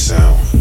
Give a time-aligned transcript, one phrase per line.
[0.00, 0.59] sound.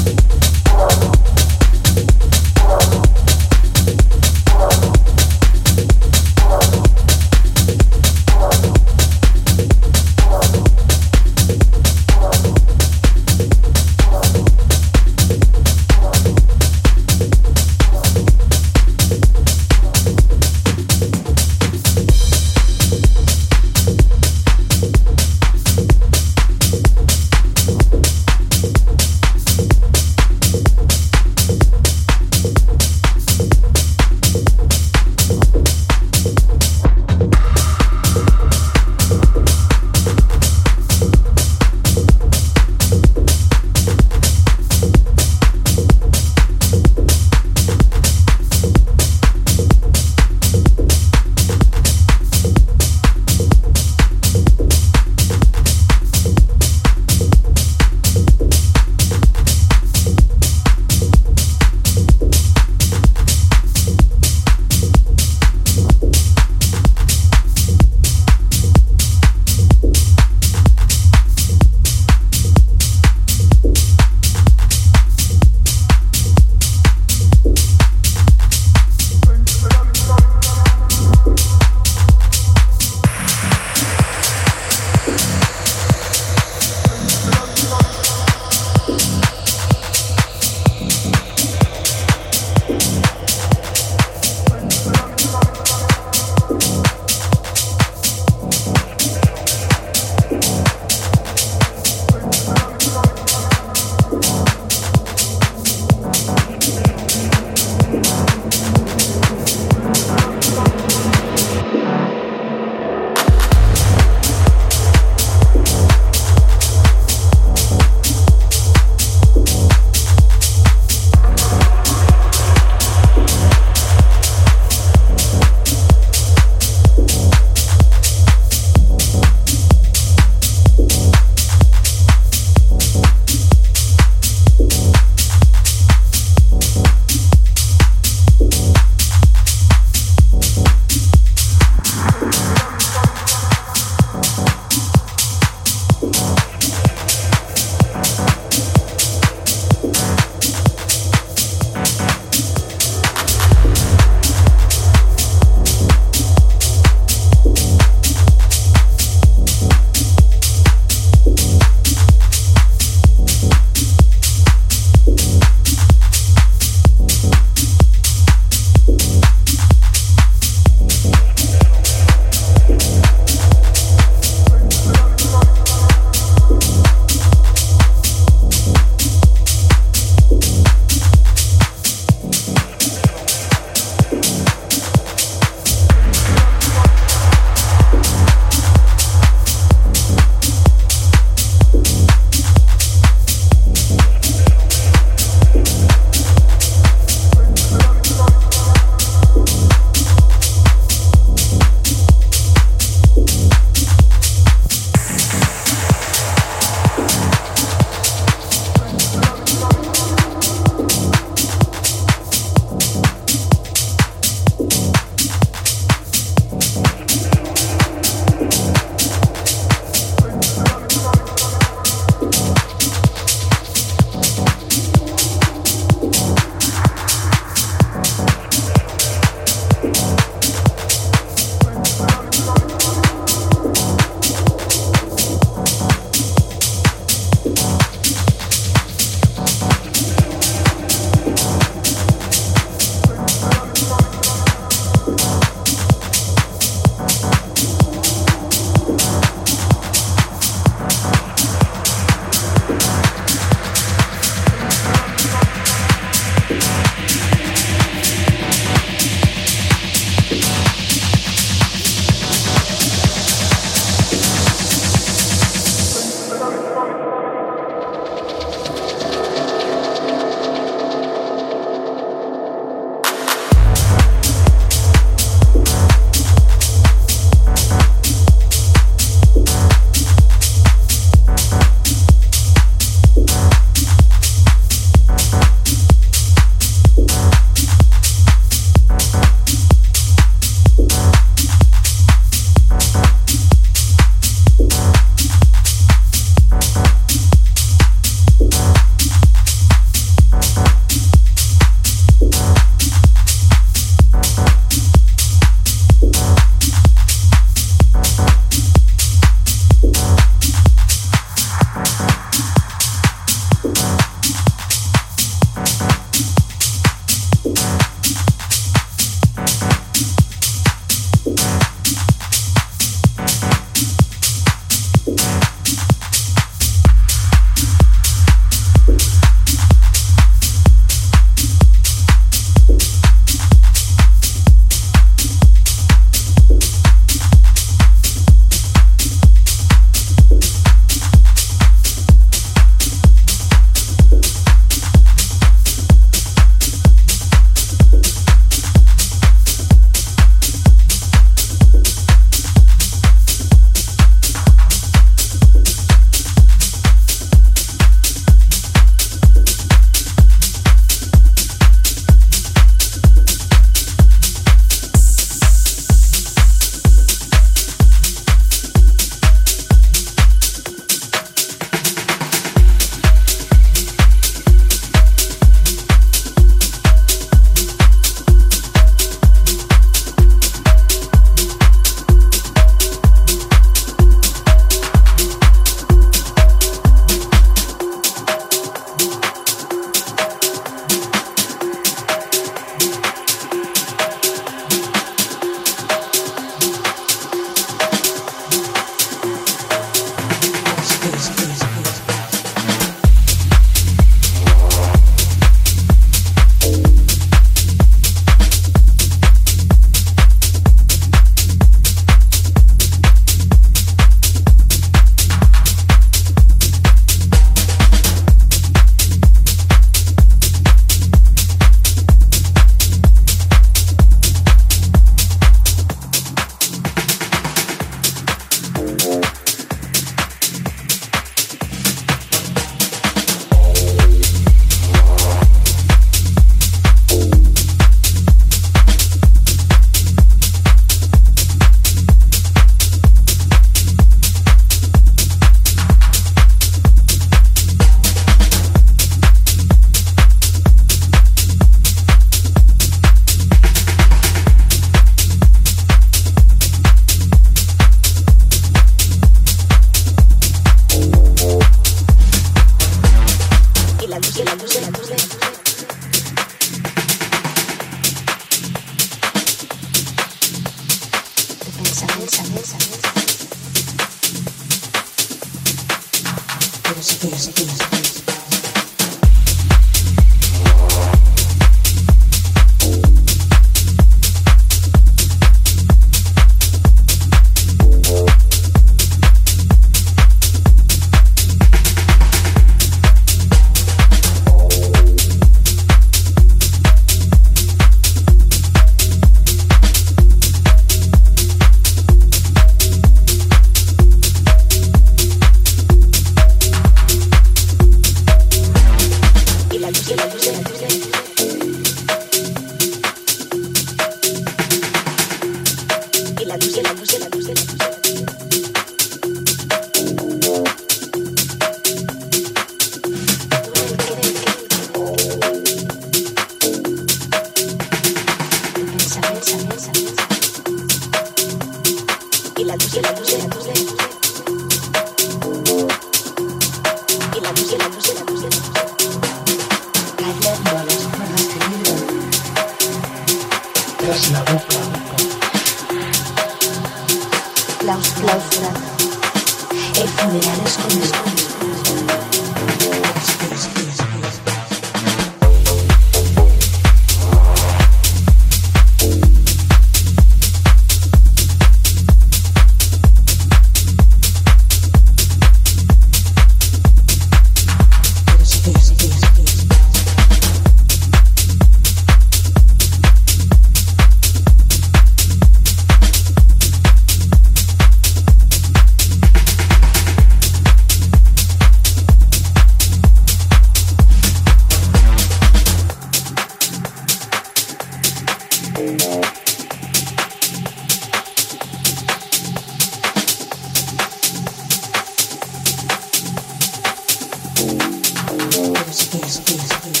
[598.51, 600.00] please, please, please.